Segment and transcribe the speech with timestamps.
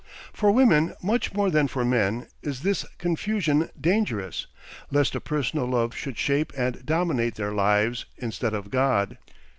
[0.33, 4.47] For women much more than for men is this confusion dangerous,
[4.89, 9.19] lest a personal love should shape and dominate their lives instead of God.